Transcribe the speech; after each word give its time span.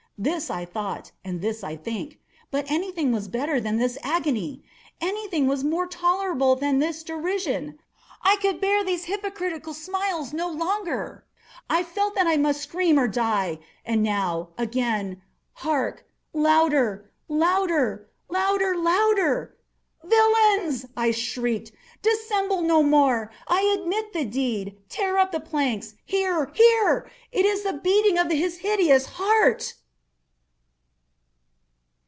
—this 0.23 0.51
I 0.51 0.65
thought, 0.65 1.09
and 1.25 1.41
this 1.41 1.63
I 1.63 1.75
think. 1.75 2.19
But 2.51 2.69
anything 2.69 3.11
was 3.11 3.27
better 3.27 3.59
than 3.59 3.77
this 3.77 3.97
agony! 4.03 4.61
Anything 5.01 5.47
was 5.47 5.63
more 5.63 5.87
tolerable 5.87 6.55
than 6.55 6.77
this 6.77 7.01
derision! 7.01 7.79
I 8.21 8.35
could 8.35 8.61
bear 8.61 8.83
those 8.83 9.05
hypocritical 9.05 9.73
smiles 9.73 10.31
no 10.31 10.47
longer! 10.47 11.25
I 11.71 11.81
felt 11.81 12.13
that 12.13 12.27
I 12.27 12.37
must 12.37 12.61
scream 12.61 12.99
or 12.99 13.07
die! 13.07 13.61
and 13.83 14.03
now—again!—hark! 14.03 16.05
louder! 16.33 17.09
louder! 17.27 18.07
louder! 18.29 18.75
louder! 18.77 19.57
"Villains!" 20.03 20.85
I 20.95 21.09
shrieked, 21.09 21.71
"dissemble 22.03 22.61
no 22.61 22.83
more! 22.83 23.31
I 23.47 23.61
admit 23.75 24.13
the 24.13 24.25
deed!—tear 24.25 25.17
up 25.17 25.31
the 25.31 25.39
planks!—here, 25.39 26.51
here!—It 26.53 27.43
is 27.47 27.63
the 27.63 27.73
beating 27.73 28.19
of 28.19 28.29
his 28.29 28.57
hideous 28.59 29.07
heart!" 29.07 29.73